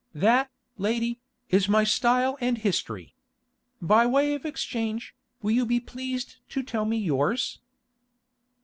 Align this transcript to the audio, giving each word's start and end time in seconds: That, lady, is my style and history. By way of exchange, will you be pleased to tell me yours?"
That, 0.15 0.49
lady, 0.79 1.19
is 1.51 1.69
my 1.69 1.83
style 1.83 2.35
and 2.41 2.57
history. 2.57 3.13
By 3.83 4.07
way 4.07 4.33
of 4.33 4.45
exchange, 4.45 5.13
will 5.43 5.51
you 5.51 5.63
be 5.63 5.79
pleased 5.79 6.37
to 6.49 6.63
tell 6.63 6.85
me 6.85 6.97
yours?" 6.97 7.59